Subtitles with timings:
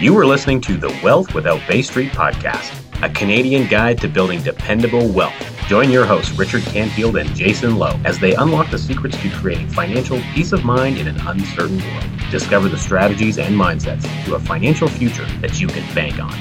[0.00, 4.42] You are listening to the Wealth Without Bay Street podcast, a Canadian guide to building
[4.42, 5.34] dependable wealth.
[5.66, 9.68] Join your hosts, Richard Canfield and Jason Lowe, as they unlock the secrets to creating
[9.68, 12.04] financial peace of mind in an uncertain world.
[12.30, 16.32] Discover the strategies and mindsets to a financial future that you can bank on.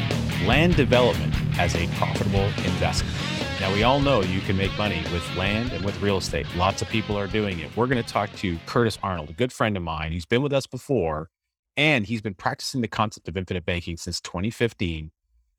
[0.48, 3.14] Land development as a profitable investment.
[3.60, 6.48] Now, we all know you can make money with land and with real estate.
[6.56, 7.76] Lots of people are doing it.
[7.76, 10.14] We're going to talk to Curtis Arnold, a good friend of mine.
[10.14, 11.30] He's been with us before,
[11.78, 15.12] and he's been practicing the concept of infinite banking since 2015.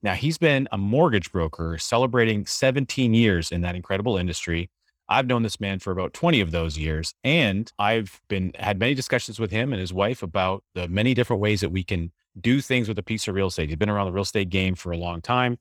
[0.03, 4.71] Now, he's been a mortgage broker celebrating 17 years in that incredible industry.
[5.09, 8.95] I've known this man for about 20 of those years, and I've been had many
[8.95, 12.61] discussions with him and his wife about the many different ways that we can do
[12.61, 13.69] things with a piece of real estate.
[13.69, 15.59] He's been around the real estate game for a long time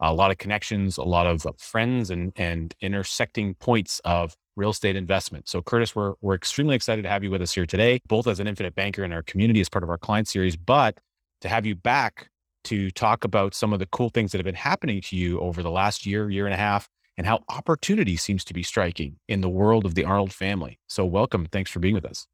[0.00, 4.94] a lot of connections, a lot of friends and, and intersecting points of real estate
[4.94, 5.48] investment.
[5.48, 8.38] So Curtis, we're, we're extremely excited to have you with us here today, both as
[8.38, 10.98] an infinite banker in our community as part of our client series, but
[11.40, 12.28] to have you back
[12.64, 15.62] to talk about some of the cool things that have been happening to you over
[15.62, 19.40] the last year, year and a half, and how opportunity seems to be striking in
[19.40, 20.78] the world of the Arnold family.
[20.86, 21.46] So welcome.
[21.46, 22.26] Thanks for being with us.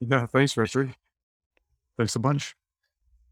[0.00, 0.94] Yeah, thanks, Richard.
[1.96, 2.56] Thanks a bunch.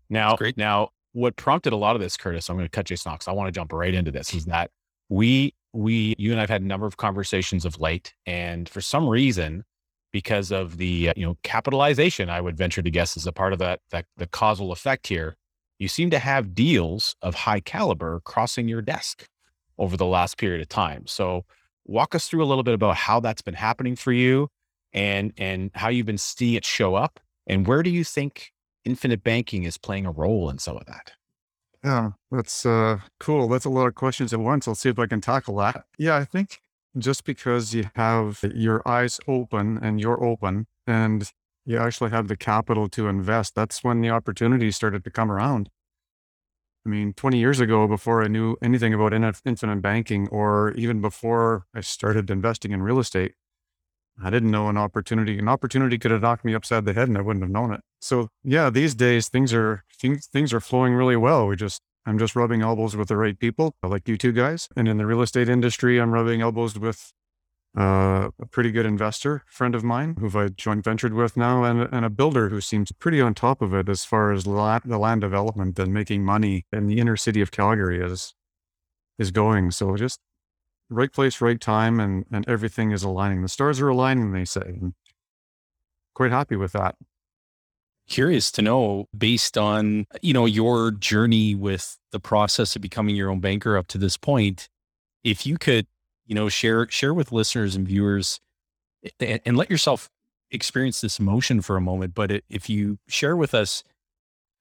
[0.08, 0.56] Now, great.
[0.56, 3.28] Now, what prompted a lot of this, Curtis, I'm going to cut Jason off because
[3.28, 4.70] I want to jump right into this, is that
[5.08, 8.14] we, we, you and I've had a number of conversations of late.
[8.26, 9.64] And for some reason,
[10.12, 13.52] because of the, uh, you know, capitalization, I would venture to guess is a part
[13.52, 15.36] of that, that the causal effect here,
[15.78, 19.26] you seem to have deals of high caliber crossing your desk
[19.78, 21.06] over the last period of time.
[21.06, 21.44] So
[21.86, 24.48] walk us through a little bit about how that's been happening for you
[24.92, 28.52] and, and how you've been seeing it show up and where do you think
[28.84, 31.12] infinite banking is playing a role in some of that.
[31.84, 33.48] Yeah, that's uh, cool.
[33.48, 34.68] That's a lot of questions at once.
[34.68, 35.84] I'll see if I can tackle that.
[35.98, 36.58] Yeah, I think
[36.98, 41.30] just because you have your eyes open and you're open and
[41.64, 45.70] you actually have the capital to invest, that's when the opportunities started to come around.
[46.84, 51.66] I mean, 20 years ago, before I knew anything about infinite banking, or even before
[51.74, 53.34] I started investing in real estate,
[54.22, 55.38] I didn't know an opportunity.
[55.38, 57.80] An opportunity could have knocked me upside the head and I wouldn't have known it.
[58.00, 61.46] So yeah, these days things are things things are flowing really well.
[61.46, 64.68] We just I'm just rubbing elbows with the right people, like you two guys.
[64.76, 67.12] And in the real estate industry, I'm rubbing elbows with
[67.78, 71.88] uh, a pretty good investor friend of mine who I joint ventured with now, and,
[71.92, 74.98] and a builder who seems pretty on top of it as far as la- the
[74.98, 78.34] land development and making money in the inner city of Calgary is
[79.18, 79.70] is going.
[79.70, 80.18] So just
[80.90, 83.42] right place, right time, and and everything is aligning.
[83.42, 84.60] The stars are aligning, they say.
[84.80, 84.94] And
[86.14, 86.96] quite happy with that.
[88.08, 93.30] Curious to know, based on you know your journey with the process of becoming your
[93.30, 94.68] own banker up to this point,
[95.24, 95.86] if you could,
[96.26, 98.40] you know, share share with listeners and viewers,
[99.20, 100.10] and, and let yourself
[100.50, 102.14] experience this emotion for a moment.
[102.14, 103.84] But if you share with us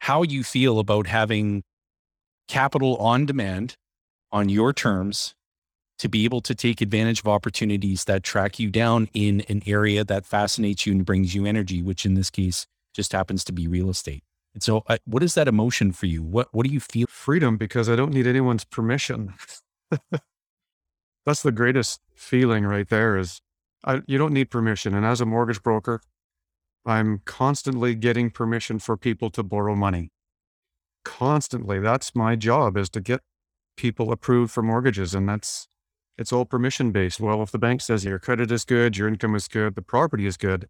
[0.01, 1.63] how you feel about having
[2.47, 3.75] capital on demand
[4.31, 5.35] on your terms
[5.99, 10.03] to be able to take advantage of opportunities that track you down in an area
[10.03, 13.67] that fascinates you and brings you energy, which in this case just happens to be
[13.67, 14.23] real estate.
[14.53, 16.23] And so, uh, what is that emotion for you?
[16.23, 17.07] What What do you feel?
[17.07, 19.35] Freedom, because I don't need anyone's permission.
[21.25, 23.17] That's the greatest feeling right there.
[23.17, 23.41] Is
[23.85, 26.01] I, you don't need permission, and as a mortgage broker,
[26.85, 30.09] I'm constantly getting permission for people to borrow money.
[31.05, 33.21] Constantly, that's my job is to get
[33.77, 35.68] people approved for mortgages, and that's
[36.19, 37.19] it's all permission based.
[37.19, 40.25] Well, if the bank says your credit is good, your income is good, the property
[40.25, 40.67] is good,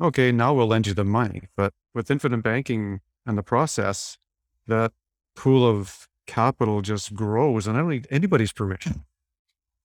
[0.00, 1.48] okay, now we'll lend you the money.
[1.56, 4.18] But with infinite banking and the process,
[4.66, 4.92] that
[5.34, 9.04] pool of capital just grows and I don't need anybody's permission.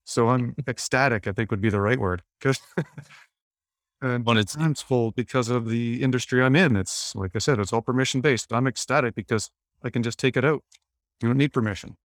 [0.04, 2.22] So I'm ecstatic, I think would be the right word.
[2.38, 2.60] Because
[4.02, 6.76] and when it's I'm full because of the industry I'm in.
[6.76, 8.52] It's like I said, it's all permission based.
[8.52, 9.50] I'm ecstatic because
[9.82, 10.62] I can just take it out.
[11.22, 11.96] You don't need permission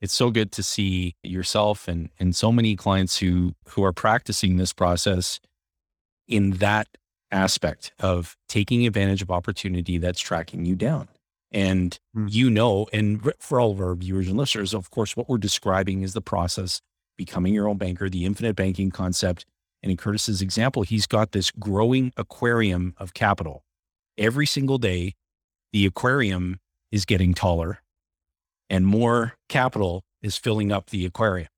[0.00, 4.56] it's so good to see yourself and and so many clients who who are practicing
[4.56, 5.40] this process
[6.28, 6.88] in that
[7.30, 11.08] aspect of taking advantage of opportunity that's tracking you down.
[11.52, 12.32] And mm.
[12.32, 16.02] you know and for all of our viewers and listeners of course what we're describing
[16.02, 16.80] is the process
[17.16, 19.46] becoming your own banker the infinite banking concept.
[19.82, 23.64] And in curtis's example he's got this growing aquarium of capital.
[24.18, 25.14] Every single day
[25.72, 26.58] the aquarium
[26.90, 27.80] is getting taller
[28.68, 31.48] and more capital is filling up the aquarium.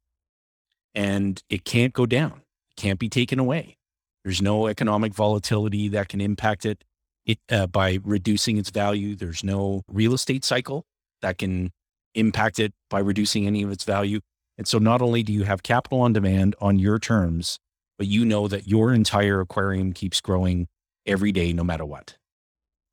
[0.95, 3.77] And it can't go down, it can't be taken away.
[4.25, 6.85] There's no economic volatility that can impact it,
[7.25, 9.15] it uh, by reducing its value.
[9.15, 10.85] There's no real estate cycle
[11.23, 11.73] that can
[12.15, 14.21] impact it by reducing any of its value.
[14.57, 17.59] And so not only do you have capital on demand on your terms,
[17.97, 20.69] but you know that your entire aquarium keeps growing
[21.07, 22.17] every day, no matter what.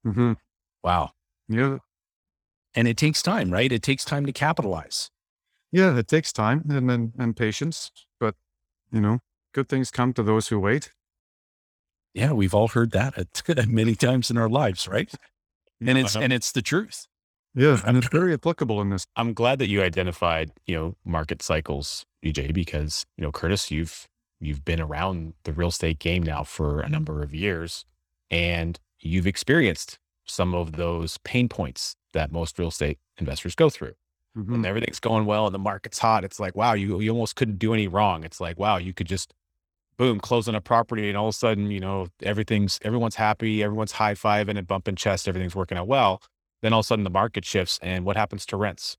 [0.06, 0.33] Mm-hmm.
[0.83, 1.11] Wow.
[1.47, 1.79] Yeah.
[2.75, 3.72] And it takes time, right?
[3.72, 5.10] It takes time to capitalize.
[5.72, 8.36] Yeah, it takes time and then and patience, but
[8.92, 9.19] you know,
[9.54, 10.92] good things come to those who wait.
[12.13, 15.12] Yeah, we've all heard that many times in our lives, right?
[15.86, 17.07] And it's and it's the truth.
[17.54, 19.06] Yeah, and it's very applicable in this.
[19.16, 24.07] I'm glad that you identified, you know, market cycles, EJ, because you know, Curtis, you've
[24.39, 27.86] you've been around the real estate game now for a number of years,
[28.30, 33.94] and you've experienced some of those pain points that most real estate investors go through.
[34.38, 34.51] Mm-hmm.
[34.51, 37.57] When everything's going well and the market's hot, it's like, wow, you you almost couldn't
[37.57, 38.24] do any wrong.
[38.24, 39.33] It's like, wow, you could just
[39.98, 43.63] boom, close on a property and all of a sudden, you know, everything's everyone's happy,
[43.63, 46.22] everyone's high fiving and bumping chest, everything's working out well.
[46.62, 48.98] Then all of a sudden the market shifts and what happens to rents?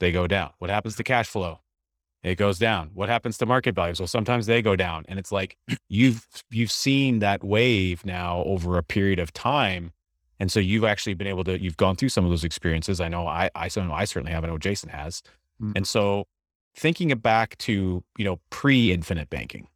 [0.00, 0.50] They go down.
[0.58, 1.60] What happens to cash flow?
[2.24, 2.90] It goes down.
[2.94, 4.00] What happens to market values?
[4.00, 5.04] Well, sometimes they go down.
[5.08, 5.56] And it's like
[5.88, 9.92] you've you've seen that wave now over a period of time.
[10.40, 13.00] And so you've actually been able to, you've gone through some of those experiences.
[13.00, 15.22] I know I I, I certainly have, I know Jason has.
[15.62, 15.72] Mm-hmm.
[15.76, 16.26] And so
[16.74, 19.68] thinking back to, you know, pre-infinite banking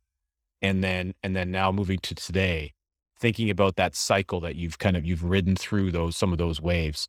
[0.62, 2.72] and then and then now moving to today,
[3.20, 6.60] thinking about that cycle that you've kind of you've ridden through those some of those
[6.60, 7.08] waves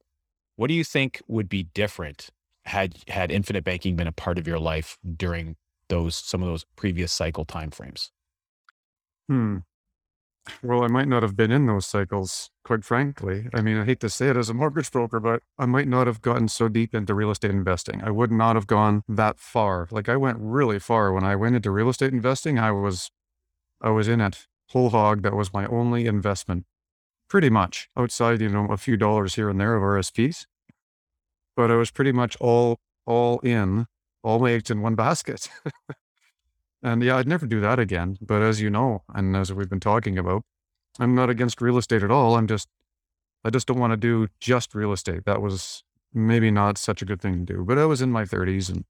[0.60, 2.32] what do you think would be different
[2.70, 5.56] had had infinite banking been a part of your life during
[5.90, 8.10] those some of those previous cycle timeframes
[9.28, 9.58] hmm.
[10.64, 13.48] Well i might not have been in those cycles quite frankly.
[13.54, 16.08] I mean i hate to say it as a mortgage broker but i might not
[16.08, 18.02] have gotten so deep into real estate investing.
[18.04, 19.88] I would not have gone that far.
[19.92, 21.12] Like i went really far.
[21.14, 23.12] When i went into real estate investing i was
[23.82, 25.24] i was in it whole hog.
[25.24, 26.66] That was my only investment,
[27.28, 30.46] pretty much outside, you know, a few dollars here and there of RSPs.
[31.60, 33.86] But I was pretty much all, all in,
[34.24, 35.50] all my eggs in one basket.
[36.82, 38.18] and yeah, I'd never do that again.
[38.22, 40.44] But as you know, and as we've been talking about,
[41.02, 42.38] I'm not against real estate at all.
[42.38, 42.70] I'm just,
[43.44, 45.26] I just don't want to do just real estate.
[45.26, 45.84] That was
[46.14, 47.66] maybe not such a good thing to do.
[47.66, 48.86] But I was in my 30s and,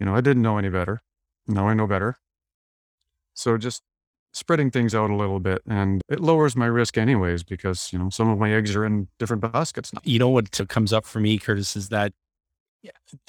[0.00, 1.02] you know, I didn't know any better.
[1.46, 2.16] Now I know better.
[3.34, 3.82] So just
[4.36, 8.10] spreading things out a little bit and it lowers my risk anyways because you know
[8.10, 10.00] some of my eggs are in different baskets now.
[10.04, 12.12] you know what comes up for me curtis is that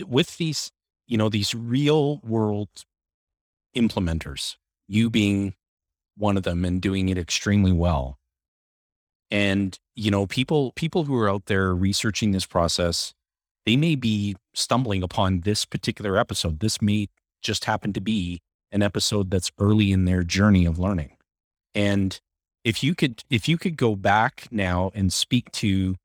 [0.06, 0.69] with these
[1.07, 2.68] you know these real world
[3.74, 4.57] implementers
[4.89, 5.56] you being
[6.18, 8.19] one of them and doing it extremely well
[9.31, 13.13] and you know people people who are out there researching this process
[13.65, 17.07] they may be stumbling upon this particular episode this may
[17.42, 21.15] just happen to be an episode that's early in their journey of learning.
[21.73, 22.19] And
[22.63, 25.95] if you could, if you could go back now and speak to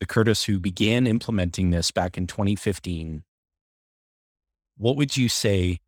[0.00, 3.22] the Curtis who began implementing this back in 2015,
[4.76, 5.78] what would you say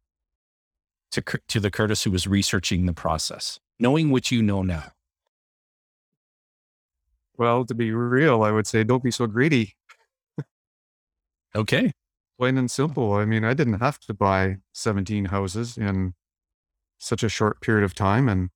[1.12, 4.92] to, to the Curtis who was researching the process, knowing what you know now?
[7.36, 9.74] Well, to be real, I would say don't be so greedy.
[11.54, 11.92] okay.
[12.38, 13.14] Plain and simple.
[13.14, 16.14] I mean, I didn't have to buy 17 houses in
[17.02, 18.50] such a short period of time and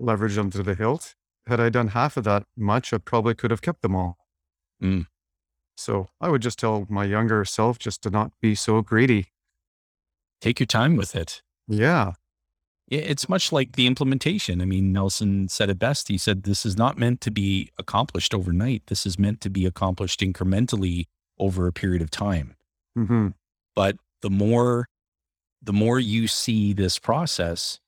[0.00, 1.14] leveraged them to the hilt.
[1.46, 4.16] Had I done half of that much, I probably could have kept them all.
[4.82, 5.06] Mm.
[5.76, 9.26] So I would just tell my younger self just to not be so greedy.
[10.40, 11.42] Take your time with it.
[11.68, 12.12] Yeah.
[12.88, 14.60] Yeah, it's much like the implementation.
[14.60, 16.08] I mean, Nelson said it best.
[16.08, 18.82] He said, This is not meant to be accomplished overnight.
[18.86, 21.06] This is meant to be accomplished incrementally
[21.38, 22.56] over a period of time.
[22.98, 23.28] Mm-hmm.
[23.76, 24.88] But the more
[25.62, 27.80] the more you see this process,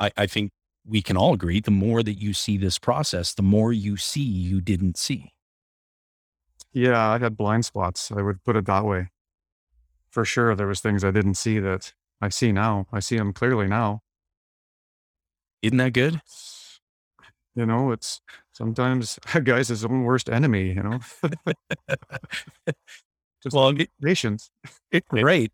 [0.00, 0.52] I, I think
[0.84, 4.22] we can all agree the more that you see this process, the more you see
[4.22, 5.32] you didn't see.
[6.72, 8.10] Yeah, I had blind spots.
[8.10, 9.08] I would put it that way.
[10.10, 12.86] For sure, there was things I didn't see that I see now.
[12.92, 14.02] I see them clearly now.
[15.62, 16.20] Isn't that good?
[17.54, 18.20] You know, it's
[18.52, 20.72] sometimes a guy's his own worst enemy.
[20.72, 20.98] You know.
[23.42, 24.50] Just well, patience.
[25.10, 25.52] Right.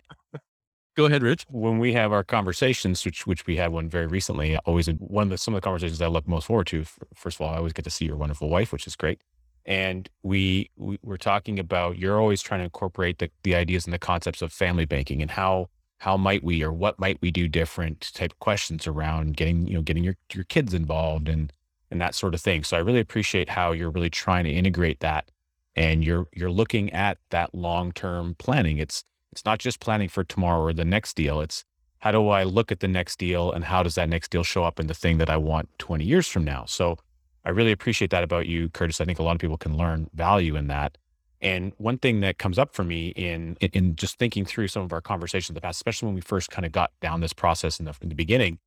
[0.99, 1.47] Go ahead, Rich.
[1.49, 5.31] When we have our conversations, which which we had one very recently, always one of
[5.31, 6.85] the some of the conversations I look most forward to.
[7.15, 9.21] First of all, I always get to see your wonderful wife, which is great.
[9.65, 13.95] And we, we we're talking about you're always trying to incorporate the, the ideas and
[13.95, 17.47] the concepts of family banking and how how might we or what might we do
[17.47, 21.53] different type of questions around getting you know getting your your kids involved and
[21.93, 22.65] and that sort of thing.
[22.65, 25.31] So I really appreciate how you're really trying to integrate that
[25.77, 28.79] and you're you're looking at that long term planning.
[28.79, 29.05] It's
[29.39, 31.41] it's not just planning for tomorrow or the next deal.
[31.41, 31.65] It's
[31.99, 34.65] how do I look at the next deal and how does that next deal show
[34.65, 36.65] up in the thing that I want 20 years from now?
[36.67, 36.99] So
[37.45, 39.01] I really appreciate that about you, Curtis.
[39.01, 40.99] I think a lot of people can learn value in that.
[41.41, 44.93] And one thing that comes up for me in in just thinking through some of
[44.93, 47.79] our conversations in the past, especially when we first kind of got down this process
[47.79, 48.59] in the, in the beginning,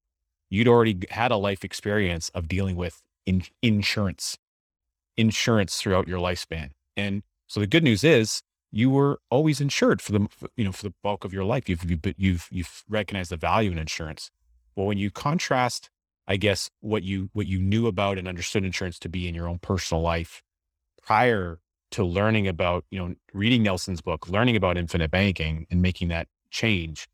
[0.50, 4.38] you'd already had a life experience of dealing with in, insurance,
[5.18, 6.70] insurance throughout your lifespan.
[6.96, 10.84] And So the good news is you were always insured for the you know for
[10.84, 11.68] the bulk of your life.
[11.70, 14.32] You've you've you've, you've recognized the value in insurance.
[14.76, 15.90] Well, when you contrast,
[16.28, 19.48] I guess what you what you knew about and understood insurance to be in your
[19.48, 20.42] own personal life
[21.02, 21.60] prior
[21.92, 26.28] to learning about you know reading Nelson's book, learning about infinite banking, and making that
[26.50, 27.08] change.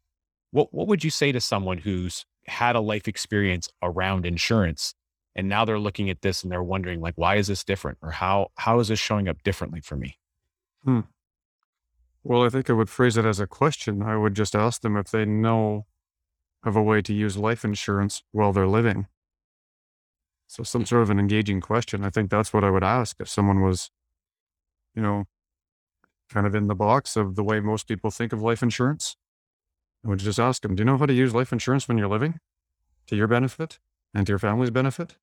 [0.52, 4.94] What what would you say to someone who's had a life experience around insurance
[5.36, 8.12] and now they're looking at this and they're wondering like why is this different or
[8.12, 10.18] how how is this showing up differently for me
[10.84, 11.02] Hmm.
[12.24, 14.02] Well, I think I would phrase it as a question.
[14.04, 15.86] I would just ask them if they know
[16.64, 19.08] of a way to use life insurance while they're living.
[20.48, 22.04] So some sort of an engaging question.
[22.04, 23.92] I think that's what I would ask if someone was,
[24.96, 25.26] you know,
[26.30, 29.16] kind of in the box of the way most people think of life insurance.
[30.06, 32.08] I would just ask them, do you know how to use life insurance when you're
[32.08, 32.40] living
[33.08, 33.80] to your benefit
[34.14, 35.16] and to your family's benefit?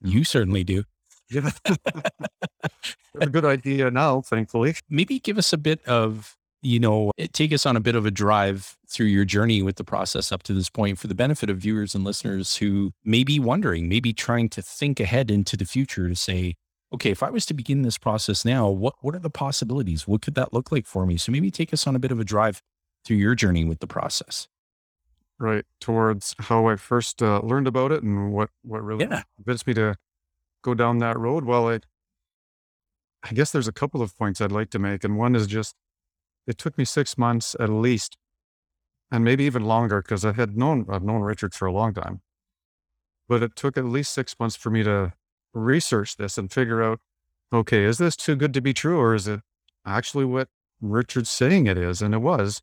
[0.00, 0.84] You certainly do.
[1.30, 1.50] Yeah.
[3.20, 4.74] a good idea now, thankfully.
[4.88, 8.06] Maybe give us a bit of, you know, eh, take us on a bit of
[8.06, 11.50] a drive through your journey with the process up to this point for the benefit
[11.50, 15.64] of viewers and listeners who may be wondering, maybe trying to think ahead into the
[15.64, 16.54] future to say,
[16.92, 20.06] okay, if I was to begin this process now, what, what are the possibilities?
[20.06, 21.16] What could that look like for me?
[21.16, 22.62] So maybe take us on a bit of a drive
[23.04, 24.48] through your journey with the process.
[25.38, 25.64] Right.
[25.80, 29.22] Towards how I first uh, learned about it and what, what really Yeah.
[29.36, 29.96] convinced me to
[30.66, 31.44] go down that road.
[31.44, 31.78] Well, I,
[33.22, 35.04] I guess there's a couple of points I'd like to make.
[35.04, 35.76] And one is just,
[36.46, 38.16] it took me six months at least,
[39.10, 42.20] and maybe even longer because I had known, I've known Richard for a long time,
[43.28, 45.12] but it took at least six months for me to
[45.54, 46.98] research this and figure out,
[47.52, 48.98] okay, is this too good to be true?
[48.98, 49.40] Or is it
[49.86, 50.48] actually what
[50.80, 52.02] Richard's saying it is?
[52.02, 52.60] And it was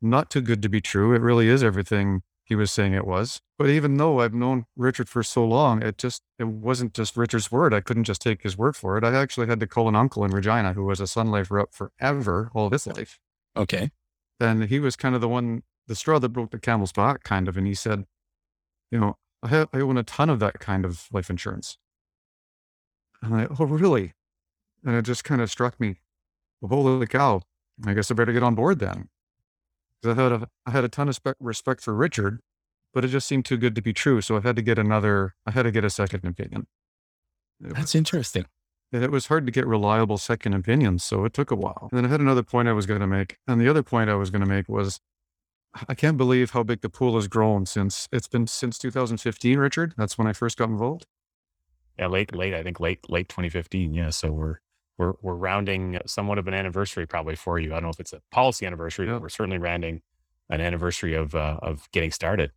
[0.00, 1.12] not too good to be true.
[1.12, 3.40] It really is everything he was saying it was.
[3.56, 7.52] But even though I've known Richard for so long, it just it wasn't just Richard's
[7.52, 7.72] word.
[7.72, 9.04] I couldn't just take his word for it.
[9.04, 11.72] I actually had to call an uncle in Regina who was a Sun Life rep
[11.72, 13.20] forever, all his life.
[13.56, 13.92] Okay.
[14.40, 17.46] And he was kind of the one, the straw that broke the camel's back, kind
[17.46, 17.56] of.
[17.56, 18.04] And he said,
[18.90, 21.78] you know, I, have, I own a ton of that kind of life insurance.
[23.22, 24.14] And I, oh, really?
[24.84, 26.00] And it just kind of struck me,
[26.60, 27.42] well, holy cow,
[27.86, 29.08] I guess I better get on board then.
[30.02, 32.40] Because I had a, I had a ton of spe- respect for Richard,
[32.94, 34.20] but it just seemed too good to be true.
[34.20, 36.66] So I had to get another, I had to get a second opinion.
[37.64, 38.46] It That's interesting.
[38.92, 41.88] and it was hard to get reliable second opinions, so it took a while.
[41.92, 43.36] And then I had another point I was going to make.
[43.46, 45.00] And the other point I was going to make was
[45.88, 49.94] I can't believe how big the pool has grown since it's been since 2015, Richard.
[49.96, 51.06] That's when I first got involved.
[51.98, 54.56] yeah late late i think late late 2015 yeah so we're
[55.00, 58.12] we're we're rounding somewhat of an anniversary probably for you i don't know if it's
[58.12, 59.14] a policy anniversary Yeah.
[59.14, 60.02] but we're certainly rounding
[60.50, 62.52] an anniversary of uh, of getting started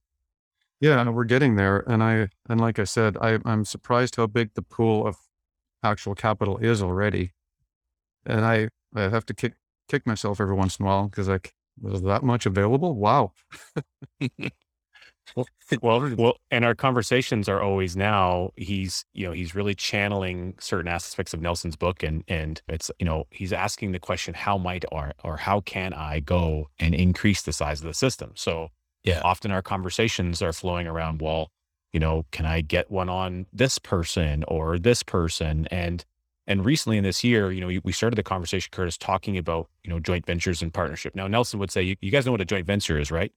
[0.80, 1.80] Yeah, we're getting there.
[1.88, 5.16] And I and like I said, I, I'm surprised how big the pool of
[5.84, 7.34] actual capital is already.
[8.26, 9.56] And I I have to kick
[9.90, 12.96] kick myself every once in a while because like was that much available?
[12.96, 13.34] Wow.
[15.82, 16.16] well hmm.
[16.16, 21.34] well and our conversations are always now he's you know he's really channeling certain aspects
[21.34, 25.14] of nelson's book and and it's you know he's asking the question how might or
[25.24, 28.32] or how can i go and increase the size of the system?
[28.36, 28.70] So
[29.04, 29.22] Yeah.
[29.24, 31.50] often our conversations are flowing around well
[31.92, 35.68] you know can i get one on this person or this person?
[35.72, 36.06] And
[36.46, 39.70] and recently in this year you know we- we started the conversation curtis talking about
[39.84, 41.16] you know joint ventures and partnership.
[41.16, 43.32] Now nelson would say you, you guys know what a joint venture is right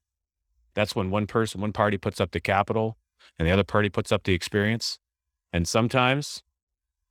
[0.77, 2.99] that's when one person, one party puts up the capital
[3.39, 4.99] and the other party puts up the experience.
[5.53, 6.43] And sometimes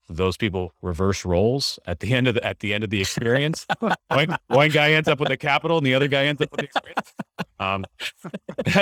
[0.07, 3.65] those people reverse roles at the end of the at the end of the experience.
[3.79, 6.59] one, one guy ends up with the capital and the other guy ends up with
[6.59, 7.13] the experience.
[7.59, 7.85] Um,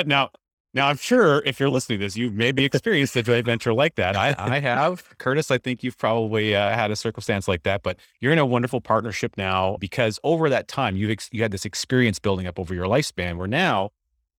[0.06, 0.32] now,
[0.74, 3.96] now I'm sure if you're listening to this, you've maybe experienced a joint venture like
[3.96, 4.18] that.
[4.18, 5.18] I, I have.
[5.18, 8.46] Curtis, I think you've probably uh, had a circumstance like that, but you're in a
[8.46, 12.60] wonderful partnership now because over that time you've ex- you had this experience building up
[12.60, 13.92] over your lifespan where now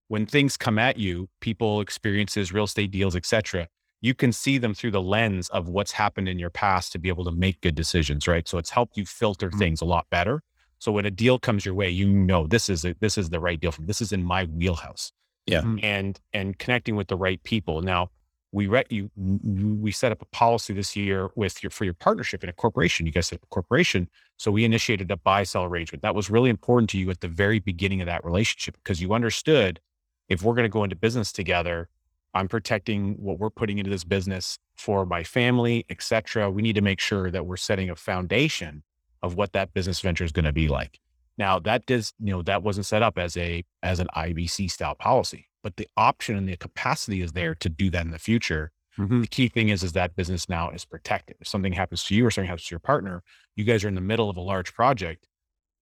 [0.09, 3.69] when things come at you, people, experiences, real estate deals, etc.,
[4.01, 7.09] you can see them through the lens of what's happened in your past to be
[7.09, 8.47] able to make good decisions, right?
[8.47, 9.59] So it's helped you filter Mhm.
[9.59, 10.43] things a lot better.
[10.79, 13.41] So when a deal comes your way, you know this is a, this is the
[13.41, 13.87] right deal for me.
[13.87, 15.13] This is in my wheelhouse.
[15.47, 15.63] Yeah.
[15.63, 15.81] Mhm.
[15.83, 17.81] And and connecting with the right people.
[17.81, 18.11] Now
[18.53, 22.43] we re- you we set up a policy this year with your for your partnership
[22.45, 23.07] in a corporation.
[23.07, 24.09] You guys set a corporation.
[24.37, 26.03] So we initiated a buy sell arrangement.
[26.03, 29.15] That was really important to you at the very beginning of that relationship because you
[29.15, 29.81] understood
[30.29, 31.89] if we're going to go into business together,
[32.35, 36.51] I'm protecting what we're putting into this business for my family, et cetera.
[36.51, 38.83] We need to make sure that we're setting a foundation
[39.23, 41.01] of what that business venture is going to be like.
[41.39, 44.95] Now that does, you know, that wasn't set up as a as an IBC style
[44.95, 48.73] policy, but the option and the capacity is there to do that in the future.
[48.99, 49.23] Mm-hmm.
[49.23, 51.37] The key thing is, is that business now is protected.
[51.41, 53.25] If something happens to you or something happens to your partner,
[53.57, 55.27] you guys are in the middle of a large project.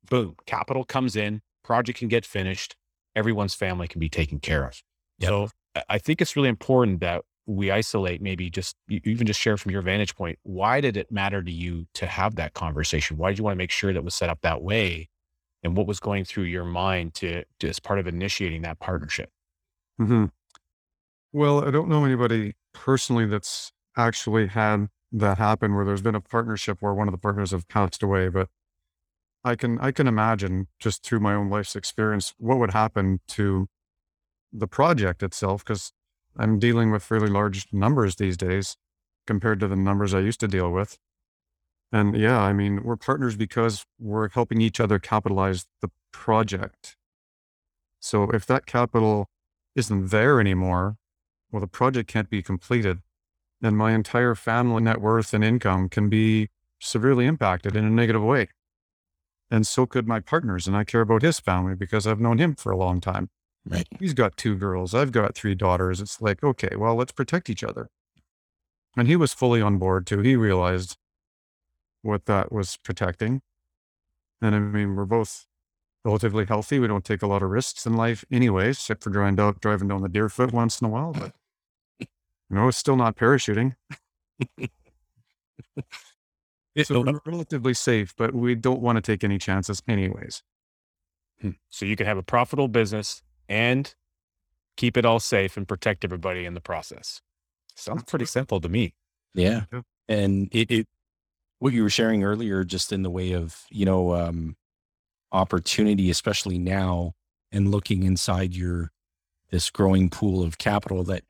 [0.09, 2.77] Boom, capital comes in, project can get finished,
[3.15, 4.83] everyone's family can be taken care of.
[5.19, 5.29] Yep.
[5.29, 5.49] So
[5.89, 9.83] I think it's really important that we isolate maybe just even just share from your
[9.83, 13.45] vantage point why did it matter to you to have that conversation why did you
[13.45, 15.09] want to make sure that was set up that way
[15.63, 19.29] and what was going through your mind to, to as part of initiating that partnership
[20.01, 20.27] mm-hmm.
[21.33, 26.21] well i don't know anybody personally that's actually had that happen where there's been a
[26.21, 28.49] partnership where one of the partners have passed away but
[29.45, 33.69] i can i can imagine just through my own life's experience what would happen to
[34.53, 35.93] the project itself because
[36.37, 38.77] I'm dealing with fairly large numbers these days
[39.27, 40.99] compared to the numbers I used to deal with.
[41.93, 46.97] And yeah, I mean, we're partners because we're helping each other capitalize the project.
[48.01, 49.29] So if that capital
[49.75, 50.97] isn't there anymore,
[51.51, 53.01] well, the project can't be completed.
[53.63, 56.49] And my entire family net worth and income can be
[56.81, 58.49] severely impacted in a negative way.
[59.53, 60.67] And so could my partners.
[60.67, 63.29] And I care about his family because I've known him for a long time.
[63.69, 63.87] Right.
[64.01, 64.95] He's got two girls.
[64.95, 66.01] I've got three daughters.
[66.01, 67.91] It's like, okay, well, let's protect each other.
[68.97, 70.21] And he was fully on board too.
[70.21, 70.97] He realized
[72.01, 73.43] what that was protecting.
[74.41, 75.47] And I mean, we're both
[76.03, 76.79] relatively healthy.
[76.79, 79.89] We don't take a lot of risks in life anyway, except for driving down, driving
[79.89, 81.13] down the Deerfoot once in a while.
[81.13, 81.33] But,
[82.01, 82.07] you
[82.57, 83.77] know, it's still not parachuting.
[86.83, 90.43] so we're relatively safe, but we don't want to take any chances anyways.
[91.41, 91.51] Hmm.
[91.69, 93.95] So you can have a profitable business and
[94.77, 97.21] keep it all safe and protect everybody in the process.
[97.77, 98.95] Sounds pretty simple to me.
[99.35, 99.65] Yeah.
[100.09, 100.89] And it, it,
[101.59, 104.57] what you were sharing earlier, just in the way of, you know, um,
[105.31, 107.13] opportunity, especially now
[107.51, 108.91] and looking inside your,
[109.51, 111.25] this growing pool of capital that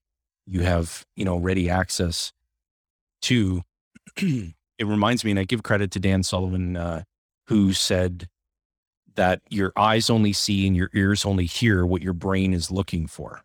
[0.46, 2.32] you have, you know, ready access
[3.22, 3.62] to,
[4.82, 7.02] it reminds me, and I give credit to Dan Sullivan, uh,
[7.46, 8.28] who said,
[9.14, 13.06] that your eyes only see and your ears only hear what your brain is looking
[13.06, 13.42] for.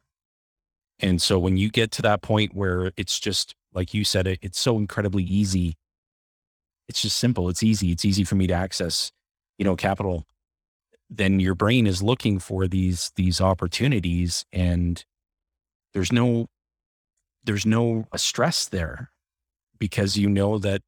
[0.99, 4.39] And so when you get to that point where it's just, like you said, it,
[4.41, 5.75] it's so incredibly easy.
[6.87, 7.49] It's just simple.
[7.49, 7.91] It's easy.
[7.91, 9.11] It's easy for me to access,
[9.57, 10.25] you know, capital.
[11.09, 15.03] Then your brain is looking for these, these opportunities and
[15.93, 16.47] there's no,
[17.43, 19.11] there's no stress there
[19.79, 20.81] because you know that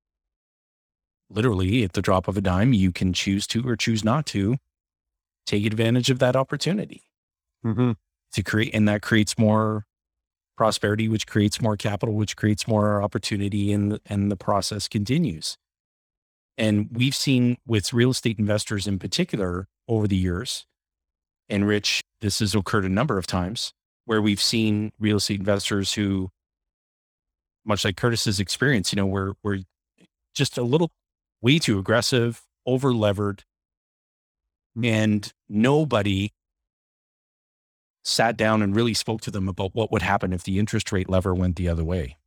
[1.29, 4.57] literally at the drop of a dime, you can choose to or choose not to
[5.45, 7.03] take advantage of that opportunity
[7.65, 7.91] mm-hmm.
[8.33, 9.85] to create, and that creates more
[10.57, 15.57] prosperity, which creates more capital, which creates more opportunity, and and the process continues.
[16.57, 20.65] And we've seen with real estate investors in particular over the years,
[21.47, 23.73] and Rich, this has occurred a number of times
[24.05, 26.29] where we've seen real estate investors who,
[27.65, 29.59] much like Curtis's experience, you know, we're we're
[30.35, 30.91] just a little
[31.41, 33.43] way too aggressive, over levered,
[34.81, 36.31] and nobody
[38.03, 41.09] sat down and really spoke to them about what would happen if the interest rate
[41.09, 42.17] lever went the other way.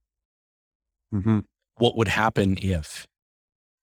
[1.14, 1.40] Mm-hmm.
[1.76, 3.06] What would happen if,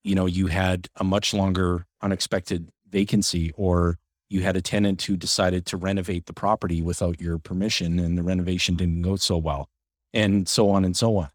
[0.04, 3.98] you know, you had a much longer unexpected vacancy or
[4.30, 8.24] you had a tenant who decided to renovate the property without your permission and the
[8.24, 9.68] renovation didn't go so well
[10.14, 11.30] and so on and so on.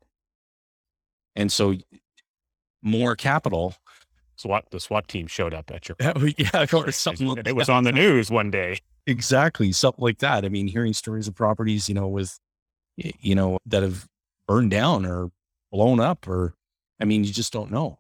[1.37, 1.74] And so
[2.83, 3.74] more capital
[4.36, 5.96] SWAT the SWAT team showed up at your
[6.36, 7.38] yeah, or something.
[7.38, 8.80] It, it was on the news one day.
[9.06, 10.44] Exactly, something like that.
[10.44, 12.38] I mean, hearing stories of properties, you know, with
[12.96, 14.06] you know that have
[14.46, 15.30] burned down or
[15.70, 16.54] blown up, or
[17.00, 17.98] I mean, you just don't know.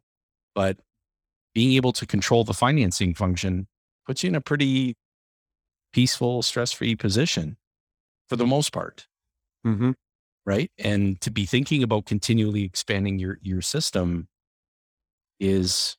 [0.54, 0.78] But
[1.54, 3.66] being able to control the financing function
[4.06, 4.96] puts you in a pretty
[5.92, 7.56] peaceful, stress-free position
[8.28, 9.06] for the most part.
[9.66, 9.92] Mm-hmm.
[10.46, 14.28] Right, and to be thinking about continually expanding your your system
[15.40, 15.96] is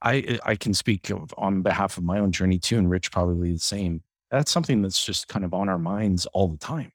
[0.00, 3.58] I I can speak on behalf of my own journey too, and Rich probably the
[3.58, 4.02] same.
[4.30, 6.92] That's something that's just kind of on our minds all the time.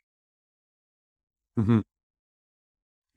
[1.60, 1.80] Mm-hmm.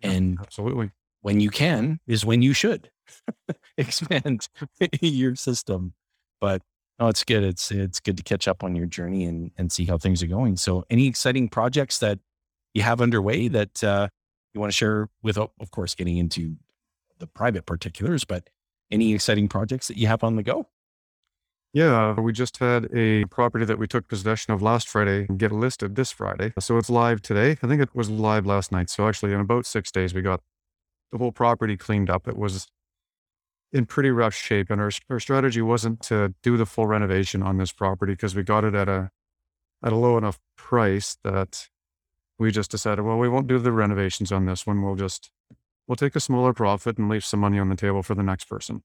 [0.02, 0.90] And absolutely,
[1.22, 2.90] when you can is when you should
[3.76, 4.48] expand
[5.00, 5.94] your system.
[6.40, 6.62] But
[6.98, 7.44] no, it's good.
[7.44, 10.26] It's it's good to catch up on your journey and and see how things are
[10.26, 10.56] going.
[10.56, 12.18] So, any exciting projects that
[12.74, 14.08] you have underway that uh,
[14.52, 16.56] you want to share with, of course, getting into
[17.18, 18.48] the private particulars, but
[18.90, 20.66] any exciting projects that you have on the go?
[21.72, 25.52] Yeah, we just had a property that we took possession of last Friday and get
[25.52, 26.52] listed this Friday.
[26.58, 27.52] So it's live today.
[27.62, 28.90] I think it was live last night.
[28.90, 30.40] So actually, in about six days, we got
[31.12, 32.26] the whole property cleaned up.
[32.26, 32.66] It was
[33.72, 37.58] in pretty rough shape, and our our strategy wasn't to do the full renovation on
[37.58, 39.12] this property because we got it at a
[39.82, 41.68] at a low enough price that
[42.40, 44.82] we just decided, well, we won't do the renovations on this one.
[44.82, 45.30] We'll just,
[45.90, 48.44] we'll take a smaller profit and leave some money on the table for the next
[48.44, 48.84] person.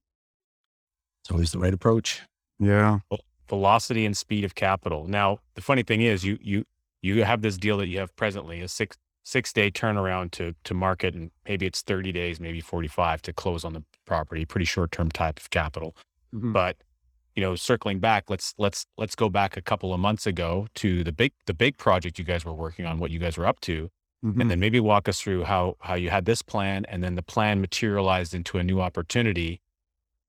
[1.22, 2.24] It's always the right approach.
[2.58, 3.00] Yeah.
[3.48, 5.06] Velocity and speed of capital.
[5.08, 6.66] Now, the funny thing is you, you,
[7.04, 10.74] you have this deal that you have presently a six, six day turnaround to, to
[10.74, 11.14] market.
[11.14, 15.12] And maybe it's 30 days, maybe 45 to close on the property, pretty short term
[15.12, 15.96] type of capital.
[16.34, 16.54] Mhm.
[16.54, 16.78] But
[17.36, 21.04] you know, circling back, let's let's let's go back a couple of months ago to
[21.04, 23.60] the big the big project you guys were working on, what you guys were up
[23.62, 23.92] to,
[24.24, 24.42] Mhm.
[24.42, 27.24] and then maybe walk us through how how you had this plan, and then the
[27.24, 29.62] plan materialized into a new opportunity,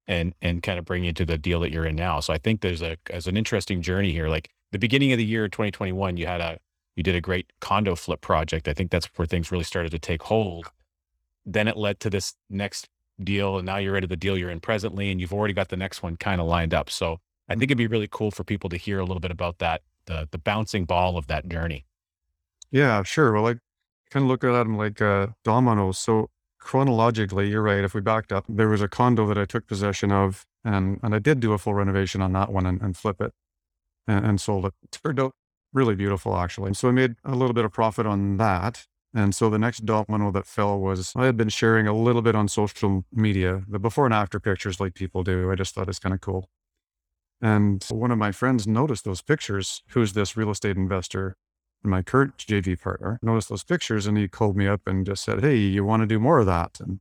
[0.06, 2.20] and and kind of bring you to the deal that you're in now.
[2.20, 4.28] So I think there's a as an interesting journey here.
[4.28, 6.58] Like the beginning of the year 2021, you had a
[6.96, 8.68] you did a great condo flip project.
[8.68, 10.70] I think that's where things really started to take hold.
[11.46, 12.88] Then it led to this next
[13.22, 15.76] deal, and now you're into the deal you're in presently, and you've already got the
[15.76, 16.90] next one kind of lined up.
[16.90, 17.18] So
[17.48, 19.82] I think it'd be really cool for people to hear a little bit about that
[20.06, 21.86] the the bouncing ball of that journey.
[22.70, 23.32] Yeah, sure.
[23.32, 23.54] Well, I
[24.10, 25.98] kind of look at them like uh, dominoes.
[25.98, 27.84] So chronologically, you're right.
[27.84, 31.14] If we backed up, there was a condo that I took possession of, and and
[31.14, 33.32] I did do a full renovation on that one and, and flip it,
[34.06, 34.74] and, and sold it.
[34.82, 35.32] It turned out
[35.72, 36.74] really beautiful, actually.
[36.74, 38.86] So I made a little bit of profit on that.
[39.14, 42.34] And so the next domino that fell was I had been sharing a little bit
[42.34, 45.50] on social media, the before and after pictures, like people do.
[45.50, 46.50] I just thought it's kind of cool.
[47.40, 51.36] And one of my friends noticed those pictures, who's this real estate investor
[51.86, 55.42] my current JV partner noticed those pictures and he called me up and just said,
[55.42, 56.78] Hey, you want to do more of that?
[56.80, 57.00] And,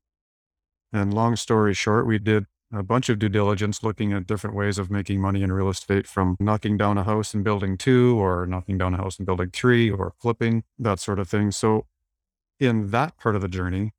[0.93, 4.77] and long story short, we did a bunch of due diligence looking at different ways
[4.77, 8.45] of making money in real estate from knocking down a house and building two or
[8.45, 11.51] knocking down a house and building three or flipping, that sort of thing.
[11.51, 11.85] So
[12.59, 13.91] in that part of the journey,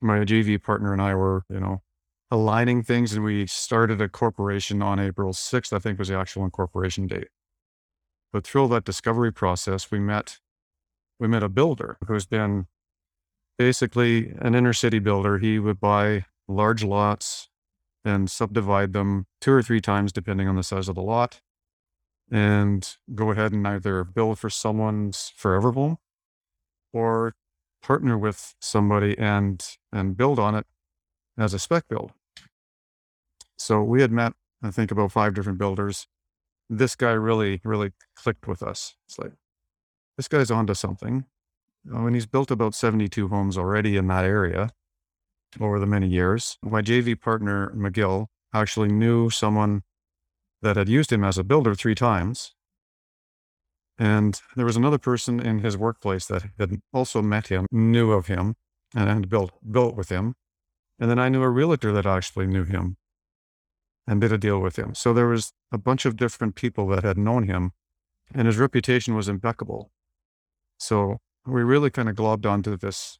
[0.00, 1.82] my JV partner and I were, you know,
[2.30, 6.44] aligning things and we started a corporation on April 6th, I think was the actual
[6.44, 7.28] incorporation date.
[8.32, 10.38] But through that discovery process, we met
[11.20, 12.66] we met a builder who's been
[13.58, 15.38] basically an inner city builder.
[15.38, 17.48] He would buy large lots
[18.04, 21.40] and subdivide them two or three times depending on the size of the lot
[22.30, 25.98] and go ahead and either build for someone's forever home
[26.92, 27.34] or
[27.82, 30.66] partner with somebody and and build on it
[31.38, 32.12] as a spec build.
[33.56, 36.06] So we had met, I think, about five different builders
[36.78, 38.94] this guy really, really clicked with us.
[39.06, 39.32] It's like,
[40.16, 41.26] this guy's onto something.
[41.84, 44.70] You know, and he's built about 72 homes already in that area
[45.60, 46.58] over the many years.
[46.62, 49.82] My JV partner, McGill, actually knew someone
[50.62, 52.54] that had used him as a builder three times.
[53.98, 58.26] And there was another person in his workplace that had also met him, knew of
[58.26, 58.54] him,
[58.94, 60.34] and had built, built with him.
[60.98, 62.96] And then I knew a realtor that actually knew him
[64.06, 64.94] and did a deal with him.
[64.94, 67.72] So there was a bunch of different people that had known him,
[68.34, 69.90] and his reputation was impeccable.
[70.78, 73.18] So we really kind of globbed onto this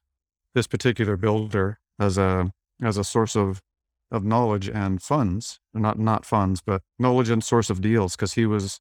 [0.55, 3.63] this particular builder as a as a source of
[4.11, 8.15] of knowledge and funds, not not funds, but knowledge and source of deals.
[8.15, 8.81] Because he was,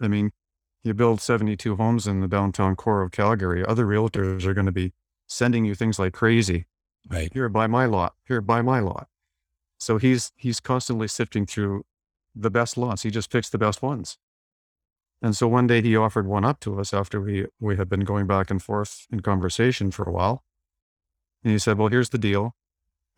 [0.00, 0.30] I mean,
[0.82, 3.64] you build seventy two homes in the downtown core of Calgary.
[3.64, 4.92] Other realtors are going to be
[5.26, 6.66] sending you things like crazy.
[7.10, 7.30] Right.
[7.32, 8.14] Here, buy my lot.
[8.26, 9.08] Here, buy my lot.
[9.78, 11.84] So he's he's constantly sifting through
[12.34, 13.02] the best lots.
[13.02, 14.18] He just picks the best ones.
[15.22, 18.00] And so one day he offered one up to us after we we had been
[18.00, 20.44] going back and forth in conversation for a while.
[21.42, 22.54] And he said, "Well, here's the deal.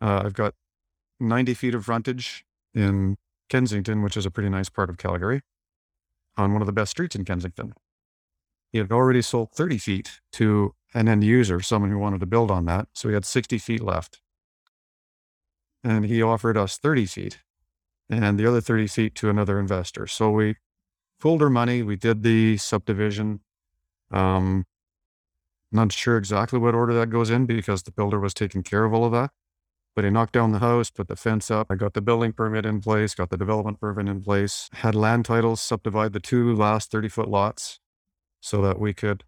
[0.01, 0.53] Uh, I've got
[1.19, 3.17] 90 feet of frontage in
[3.49, 5.41] Kensington, which is a pretty nice part of Calgary,
[6.37, 7.73] on one of the best streets in Kensington.
[8.71, 12.51] He had already sold 30 feet to an end user, someone who wanted to build
[12.51, 12.89] on that.
[12.93, 14.21] So he had 60 feet left
[15.87, 17.39] and he offered us 30 feet
[18.09, 20.05] and the other 30 feet to another investor.
[20.05, 20.55] So we
[21.19, 21.81] pulled our money.
[21.81, 23.39] We did the subdivision.
[24.11, 24.65] Um,
[25.71, 28.93] not sure exactly what order that goes in because the builder was taking care of
[28.93, 29.31] all of that.
[29.95, 31.67] But he knocked down the house, put the fence up.
[31.69, 35.25] I got the building permit in place, got the development permit in place, had land
[35.25, 37.79] titles, subdivide the two last 30 foot lots
[38.41, 39.23] so that we could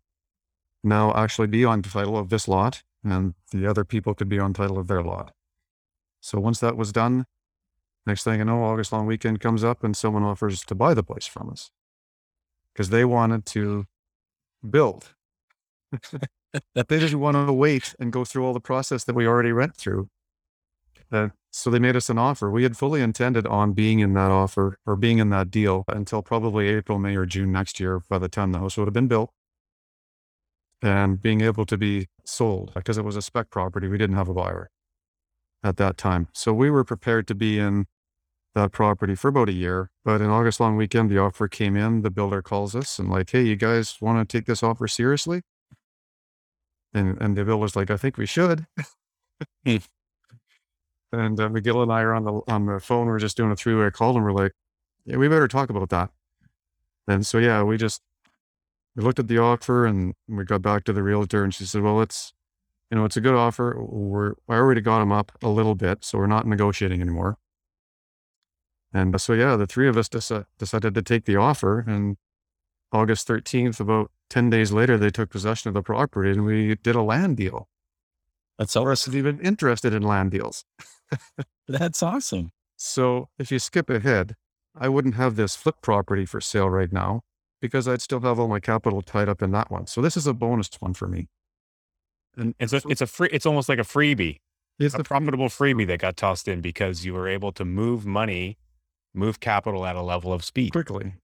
[0.83, 4.53] now actually be on title of this lot and the other people could be on
[4.53, 5.33] title of their lot.
[6.21, 7.25] So once that was done,
[8.05, 11.03] next thing you know, August long weekend comes up and someone offers to buy the
[11.03, 11.71] place from us
[12.73, 13.85] because they wanted to
[14.67, 15.13] build.
[16.75, 19.75] they didn't want to wait and go through all the process that we already went
[19.75, 20.09] through.
[21.11, 22.51] Uh, so they made us an offer.
[22.51, 26.21] We had fully intended on being in that offer or being in that deal until
[26.21, 29.07] probably April, May, or June next year by the time the house would have been
[29.07, 29.31] built
[30.81, 33.87] and being able to be sold because it was a spec property.
[33.87, 34.69] We didn't have a buyer
[35.63, 36.27] at that time.
[36.33, 37.85] So we were prepared to be in
[38.55, 39.91] that property for about a year.
[40.03, 42.01] But in August long weekend, the offer came in.
[42.01, 45.41] The builder calls us and like, hey, you guys want to take this offer seriously?
[46.93, 48.65] And and the builder's like, I think we should.
[51.11, 53.07] And uh, McGill and I are on the on the phone.
[53.07, 54.51] We're just doing a three way call, and we're like,
[55.05, 56.11] yeah, we better talk about that.
[57.07, 58.01] And so yeah, we just
[58.95, 61.81] we looked at the offer and we got back to the realtor, and she said,
[61.81, 62.33] well, it's
[62.89, 63.75] you know, it's a good offer.
[63.79, 67.37] We're I already got him up a little bit, so we're not negotiating anymore.
[68.93, 72.17] And uh, so yeah, the three of us deci- decided to take the offer, and
[72.91, 76.95] August 13th, about 10 days later, they took possession of the property and we did
[76.95, 77.67] a land deal.
[78.57, 78.91] That's awesome.
[78.91, 80.65] us even interested in land deals.
[81.67, 82.51] That's awesome.
[82.75, 84.35] So if you skip ahead,
[84.75, 87.21] I wouldn't have this flip property for sale right now
[87.61, 89.87] because I'd still have all my capital tied up in that one.
[89.87, 91.27] So this is a bonus one for me.
[92.37, 94.39] And It's a, it's a free, it's almost like a freebie,
[94.79, 98.05] it's a the profitable freebie that got tossed in because you were able to move
[98.05, 98.57] money,
[99.13, 100.71] move capital at a level of speed.
[100.71, 101.15] quickly.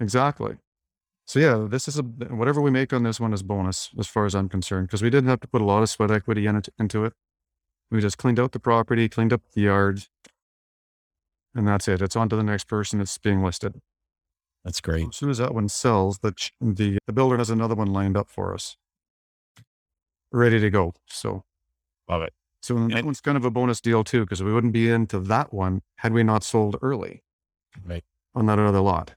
[0.00, 0.56] Exactly.
[1.26, 4.26] So yeah, this is a whatever we make on this one is bonus as far
[4.26, 6.56] as I'm concerned because we didn't have to put a lot of sweat equity in
[6.56, 7.12] it, into it.
[7.90, 10.06] We just cleaned out the property, cleaned up the yard,
[11.54, 12.02] and that's it.
[12.02, 13.00] It's on to the next person.
[13.00, 13.80] It's being listed.
[14.64, 15.08] That's great.
[15.08, 18.28] As soon as that one sells, the the the builder has another one lined up
[18.28, 18.76] for us,
[20.32, 20.94] ready to go.
[21.06, 21.44] So
[22.08, 22.32] Love it.
[22.60, 25.52] so that one's kind of a bonus deal too because we wouldn't be into that
[25.52, 27.22] one had we not sold early
[27.84, 28.04] Right.
[28.34, 29.14] on that other lot.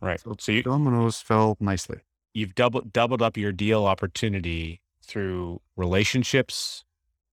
[0.00, 0.20] Right.
[0.20, 2.00] So So you, dominoes fell nicely.
[2.32, 6.84] you've doubled doubled up your deal opportunity through relationships,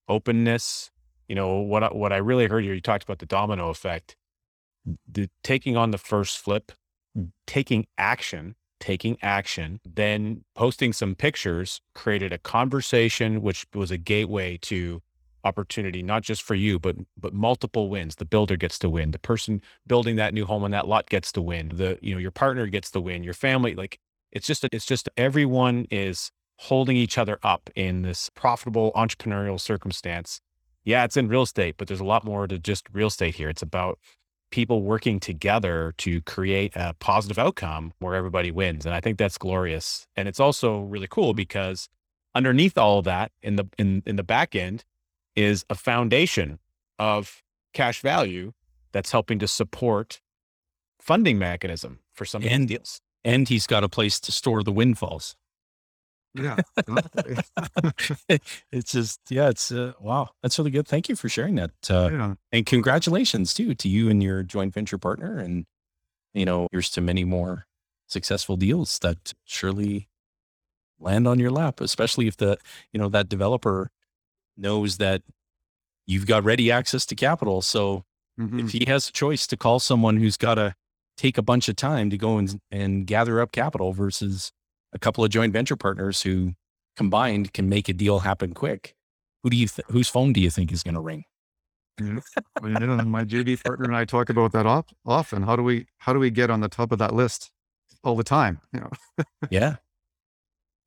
[0.08, 0.92] openness.
[1.28, 1.84] You know what?
[1.84, 4.16] I, what I really heard here, you talked about the domino effect,
[5.10, 6.72] the taking on the first flip,
[7.48, 14.58] taking action, taking action, then posting some pictures created a conversation, which was a gateway
[14.64, 15.02] to
[15.44, 18.16] opportunity, not just for you, but but multiple wins.
[18.16, 19.12] The builder gets to win.
[19.12, 21.72] The person building that new home on that lot gets to win.
[21.74, 23.24] The you know your partner gets to win.
[23.24, 24.00] Your family, like
[24.32, 30.42] it's just it's just everyone is holding each other up in this profitable entrepreneurial circumstance.
[30.84, 33.50] Yeah, it's in real estate, but there's a lot more to just real estate here.
[33.50, 34.00] It's about
[34.52, 38.86] people working together to create a positive outcome where everybody wins.
[38.86, 40.08] And I think that's glorious.
[40.16, 41.90] And it's also really cool because
[42.36, 44.84] underneath all of that in the in in the back end
[45.36, 46.60] is a foundation
[47.00, 47.42] of
[47.74, 48.52] cash value
[48.92, 50.22] that's helping to support
[51.00, 53.02] funding mechanism for some of And- deals.
[53.24, 55.36] And he's got a place to store the windfalls.
[56.34, 56.58] Yeah.
[58.72, 60.88] it's just, yeah, it's, uh, wow, that's really good.
[60.88, 61.72] Thank you for sharing that.
[61.90, 62.34] Uh, yeah.
[62.52, 65.38] and congratulations too to you and your joint venture partner.
[65.40, 65.66] And,
[66.34, 67.66] you know, here's to many more
[68.08, 70.08] successful deals that surely
[71.00, 72.58] land on your lap, especially if the,
[72.94, 73.90] you know, that developer
[74.58, 75.24] knows that
[76.06, 77.62] you've got ready access to capital.
[77.62, 78.04] So
[78.40, 78.64] Mhm.
[78.66, 80.74] if he has a choice to call someone who's got to
[81.18, 84.52] take a bunch of time to go and, and gather up capital versus
[84.94, 86.54] a couple of joint venture partners who
[86.96, 88.96] combined can make a deal happen quick,
[89.44, 91.24] who do you th- whose phone do you think is going to ring?
[92.00, 92.20] Yeah.
[92.62, 95.44] Well, you know, and my JV partner and I talk about that op- often.
[95.44, 97.52] How do we how do we get on the top of that list
[98.04, 98.60] all the time?
[98.74, 99.26] You know.
[99.50, 99.76] Yeah.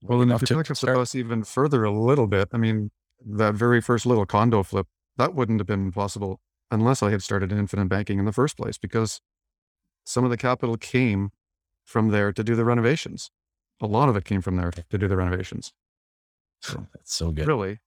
[0.02, 0.96] Well, and if Enough you to take us start.
[0.98, 2.90] us even further a little bit, I mean,
[3.24, 4.86] that very first little condo flip
[5.16, 6.40] that wouldn't have been possible
[6.70, 9.20] unless I had started infinite banking in the first place because
[10.04, 11.30] some of the capital came
[11.84, 13.30] from there to do the renovations.
[13.84, 15.72] A lot of it came from there to do the renovations.
[16.60, 17.46] So That's so good.
[17.46, 17.80] really,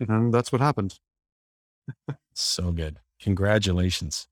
[0.00, 0.98] and that's what happened.
[2.32, 2.98] So good.
[3.20, 4.26] Congratulations.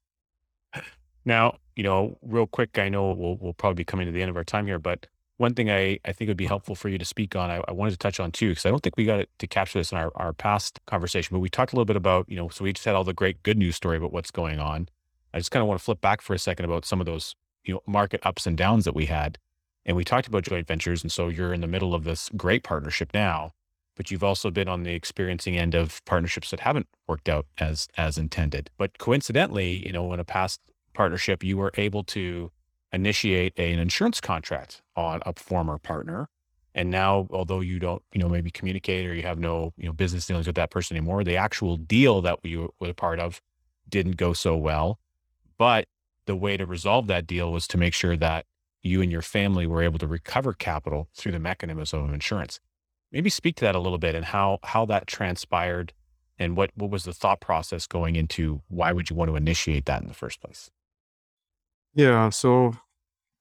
[1.24, 4.30] Now, you know, real quick, I know we'll, we'll probably be coming to the end
[4.30, 6.98] of our time here, but one thing I, I think would be helpful for you
[6.98, 9.04] to speak on, I, I wanted to touch on too, because I don't think we
[9.04, 11.84] got it to capture this in our, our past conversation, but we talked a little
[11.84, 14.12] bit about, you know, so we just had all the great good news story about
[14.12, 14.88] what's going on.
[15.32, 17.34] I just kind of want to flip back for a second about some of those,
[17.64, 19.38] you know, market ups and downs that we had.
[19.84, 21.02] And we talked about joint ventures.
[21.02, 23.52] And so you're in the middle of this great partnership now,
[23.96, 27.88] but you've also been on the experiencing end of partnerships that haven't worked out as
[27.96, 28.70] as intended.
[28.78, 30.60] But coincidentally, you know, in a past
[30.94, 32.50] partnership, you were able to
[32.92, 36.28] initiate an insurance contract on a former partner.
[36.74, 39.92] And now, although you don't, you know, maybe communicate or you have no, you know,
[39.92, 43.40] business dealings with that person anymore, the actual deal that you were a part of
[43.88, 44.98] didn't go so well.
[45.58, 45.86] But
[46.26, 48.46] the way to resolve that deal was to make sure that
[48.82, 52.60] you and your family were able to recover capital through the mechanism of insurance.
[53.10, 55.92] Maybe speak to that a little bit and how how that transpired
[56.38, 59.84] and what what was the thought process going into why would you want to initiate
[59.86, 60.70] that in the first place?
[61.94, 62.30] Yeah.
[62.30, 62.74] So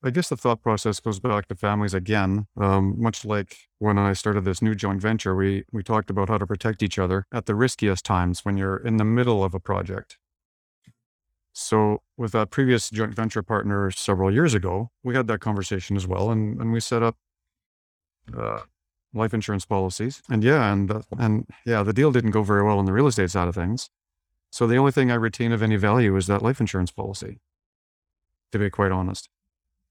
[0.03, 2.47] I guess the thought process goes back to families again.
[2.59, 6.37] Um, much like when I started this new joint venture, we we talked about how
[6.37, 9.59] to protect each other at the riskiest times when you're in the middle of a
[9.59, 10.17] project.
[11.53, 16.07] So with that previous joint venture partner several years ago, we had that conversation as
[16.07, 17.17] well, and and we set up
[18.35, 18.61] uh,
[19.13, 20.21] life insurance policies.
[20.29, 23.31] And yeah, and and yeah, the deal didn't go very well on the real estate
[23.31, 23.89] side of things.
[24.51, 27.39] So the only thing I retain of any value is that life insurance policy,
[28.51, 29.29] to be quite honest.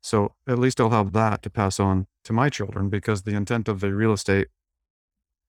[0.03, 3.69] So at least I'll have that to pass on to my children because the intent
[3.69, 4.49] of the real estate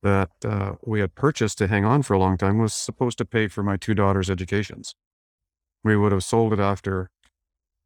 [0.04, 3.26] that uh, we had purchased to hang on for a long time was supposed to
[3.26, 4.96] pay for my two daughters' educations.
[5.84, 7.10] We would have sold it after,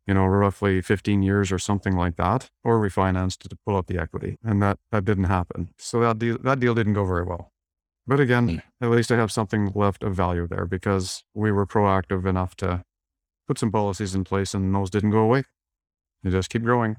[0.06, 3.98] you know, roughly 15 years or something like that, or refinanced to pull up the
[3.98, 5.70] equity, and that that didn't happen.
[5.78, 7.52] So that deal that deal didn't go very well.
[8.08, 8.62] But again, mm.
[8.82, 12.84] at least I have something left of value there because we were proactive enough to
[13.48, 15.44] put some policies in place, and those didn't go away.
[16.24, 16.98] They just keep growing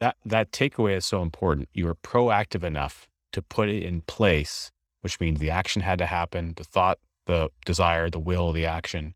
[0.00, 1.68] that that takeaway is so important.
[1.72, 6.06] You were proactive enough to put it in place, which means the action had to
[6.06, 9.14] happen, the thought, the desire, the will, the action,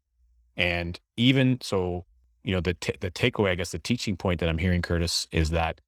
[0.56, 2.06] and even so,
[2.44, 5.26] you know, the t- the takeaway, I guess, the teaching point that I'm hearing, Curtis,
[5.32, 5.80] is that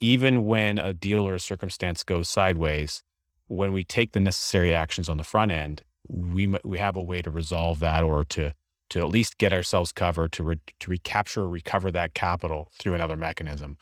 [0.00, 3.02] even when a deal or a circumstance goes sideways,
[3.48, 7.22] when we take the necessary actions on the front end, we we have a way
[7.22, 8.54] to resolve that or to
[8.90, 12.94] to at least get ourselves covered to re, to recapture or recover that capital through
[12.94, 13.76] another mechanism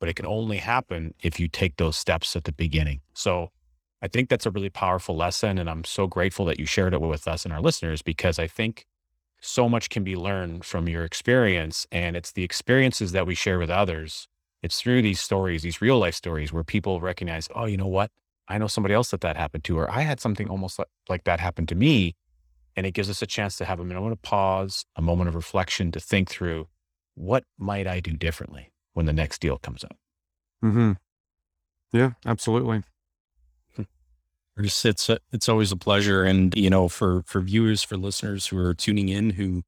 [0.00, 3.00] but it can only happen if you take those steps at the beginning.
[3.14, 3.50] So
[4.00, 5.58] I think that's a really powerful lesson.
[5.58, 8.46] And I'm so grateful that you shared it with us and our listeners because I
[8.46, 8.86] think
[9.40, 11.86] so much can be learned from your experience.
[11.90, 14.28] And it's the experiences that we share with others.
[14.62, 18.10] It's through these stories, these real life stories where people recognize, oh, you know what?
[18.48, 21.24] I know somebody else that that happened to, or I had something almost like, like
[21.24, 22.14] that happen to me.
[22.74, 25.34] And it gives us a chance to have a moment of pause, a moment of
[25.34, 26.68] reflection to think through
[27.14, 28.70] what might I do differently?
[28.98, 29.96] when the next deal comes up.
[30.64, 30.94] Mm-hmm.
[31.92, 32.14] Yeah.
[32.26, 32.82] Absolutely.
[34.58, 38.58] It's it's it's always a pleasure, and you know, for for viewers, for listeners who
[38.58, 39.62] are tuning in, who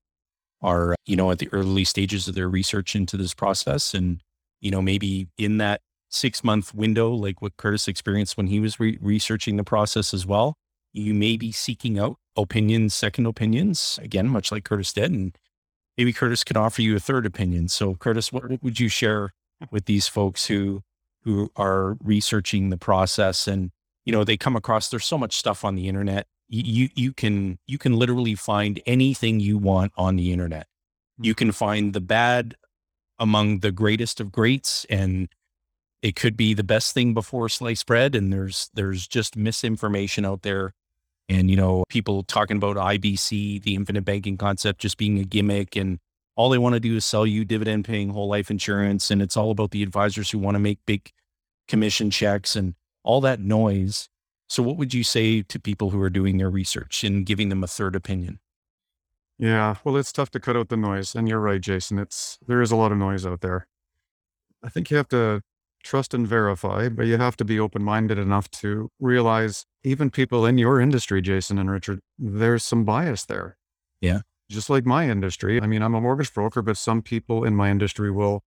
[0.63, 4.23] are you know at the early stages of their research into this process, and
[4.61, 8.81] you know maybe in that six month window, like what Curtis experienced when he was
[8.81, 10.55] re- researching the process as well,
[10.93, 15.37] you may be seeking out opinions, second opinions, again, much like Curtis did, and
[15.97, 17.69] maybe Curtis can offer you a third opinion.
[17.69, 19.33] So, Curtis, what would you share
[19.71, 20.83] with these folks who
[21.25, 23.71] who are researching the process and
[24.11, 27.59] you know they come across there's so much stuff on the internet you you can
[27.67, 30.67] you can literally find anything you want on the internet.
[31.19, 31.39] You mm-hmm.
[31.39, 32.57] can find the bad
[33.19, 35.29] among the greatest of greats and
[36.03, 40.43] it could be the best thing before sliced bread and there's there's just misinformation out
[40.43, 40.75] there.
[41.29, 45.77] And you know people talking about IBC, the infinite banking concept, just being a gimmick,
[45.77, 46.01] and
[46.35, 49.37] all they want to do is sell you dividend paying whole life insurance, and it's
[49.37, 51.13] all about the advisors who want to make big
[51.69, 54.09] commission checks and all that noise.
[54.49, 57.63] So, what would you say to people who are doing their research and giving them
[57.63, 58.41] a third opinion?
[59.39, 61.99] Yeah, well, it's tough to cut out the noise, and you're right, Jason.
[61.99, 63.67] It's there is a lot of noise out there.
[64.63, 65.43] I think you have to
[65.83, 70.45] trust and verify, but you have to be open minded enough to realize even people
[70.45, 73.57] in your industry, Jason and Richard, there's some bias there.
[74.01, 74.21] Yeah.
[74.51, 75.61] Just like my industry.
[75.61, 78.43] I mean, I'm a mortgage broker, but some people in my industry will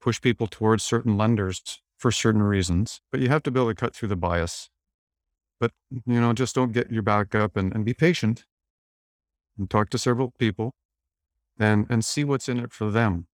[0.00, 3.00] push people towards certain lenders for certain reasons.
[3.10, 4.68] But you have to be able to cut through the bias.
[5.60, 8.44] But, you know, just don't get your back up and, and be patient
[9.56, 10.74] and talk to several people
[11.58, 13.26] and, and see what's in it for them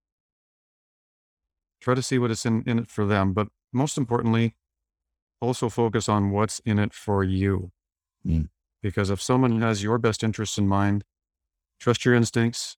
[1.81, 3.33] try to see what is in, in it for them.
[3.33, 4.55] But most importantly,
[5.41, 7.71] also focus on what's in it for you.
[8.27, 8.49] Mm.
[8.83, 11.05] Because if someone has your best interests in mind,
[11.81, 12.77] trust your instincts,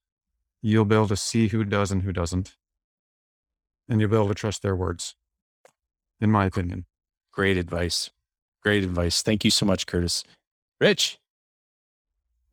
[0.61, 2.55] you'll be able to see who does and who doesn't.
[3.89, 5.15] And you'll be able to trust their words,
[6.21, 6.85] in my opinion.
[7.31, 8.11] Great advice.
[8.61, 9.21] Great advice.
[9.21, 10.23] Thank you so much, Curtis.
[10.79, 11.19] Rich.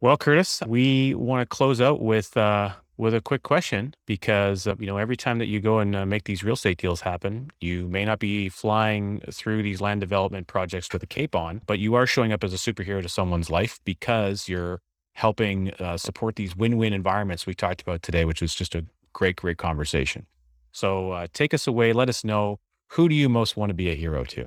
[0.01, 4.75] Well, Curtis, we want to close out with uh, with a quick question because uh,
[4.79, 7.51] you know every time that you go and uh, make these real estate deals happen
[7.61, 11.79] you may not be flying through these land development projects with a cape on but
[11.79, 14.81] you are showing up as a superhero to someone's life because you're
[15.15, 19.37] helping uh, support these win-win environments we talked about today which was just a great
[19.37, 20.27] great conversation
[20.73, 22.59] so uh, take us away let us know
[22.93, 24.47] who do you most want to be a hero to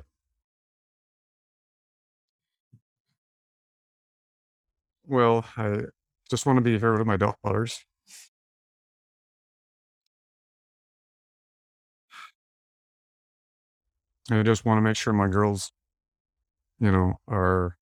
[5.06, 5.76] well i
[6.30, 7.84] just want to be a hero to my daughters
[14.30, 15.72] And I just want to make sure my girls,
[16.78, 17.76] you know, are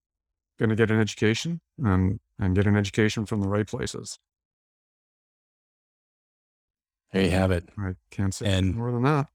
[0.58, 4.18] going to get an education and, and get an education from the right places.
[7.12, 7.68] There you have it.
[7.78, 9.28] I can't say and more than that.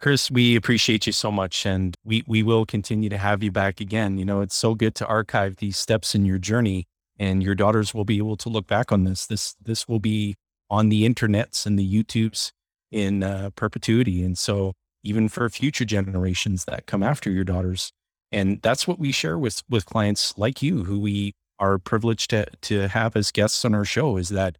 [0.00, 3.80] Chris, we appreciate you so much and we, we will continue to have you back
[3.80, 4.16] again.
[4.16, 6.86] You know, it's so good to archive these steps in your journey
[7.18, 9.26] and your daughters will be able to look back on this.
[9.26, 10.36] This, this will be
[10.70, 12.52] on the internets and the YouTubes
[12.90, 14.22] in uh, perpetuity.
[14.24, 14.72] And so
[15.02, 17.92] even for future generations that come after your daughters.
[18.32, 22.46] And that's what we share with with clients like you who we are privileged to
[22.62, 24.56] to have as guests on our show is that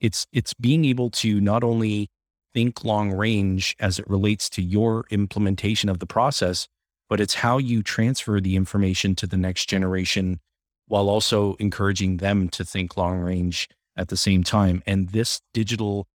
[0.00, 2.08] it's it's being able to not only
[2.54, 6.68] think long range as it relates to your implementation of the process,
[7.08, 10.40] but it's how you transfer the information to the next generation
[10.86, 14.82] while also encouraging them to think long range at the same time.
[14.86, 16.06] And this digital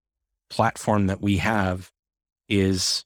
[0.50, 1.92] platform that we have
[2.48, 3.04] is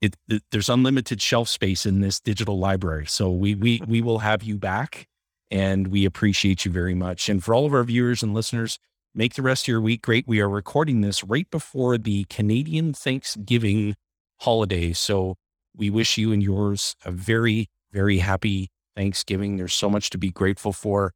[0.00, 3.06] it, it, there's unlimited shelf space in this digital library.
[3.06, 5.06] So we we we will have you back
[5.50, 7.28] and we appreciate you very much.
[7.28, 8.78] And for all of our viewers and listeners,
[9.14, 10.26] make the rest of your week great.
[10.26, 13.96] We are recording this right before the Canadian Thanksgiving
[14.40, 14.92] holiday.
[14.92, 15.36] So
[15.76, 19.56] we wish you and yours a very, very happy Thanksgiving.
[19.56, 21.12] There's so much to be grateful for.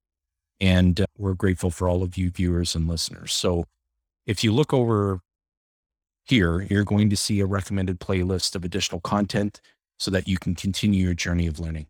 [0.60, 3.32] And uh, we're grateful for all of you viewers and listeners.
[3.32, 3.64] So
[4.26, 5.20] if you look over
[6.24, 9.60] here, you're going to see a recommended playlist of additional content
[9.98, 11.86] so that you can continue your journey of learning.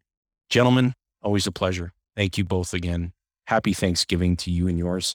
[0.49, 1.93] Gentlemen, always a pleasure.
[2.17, 3.13] Thank you both again.
[3.47, 5.15] Happy Thanksgiving to you and yours,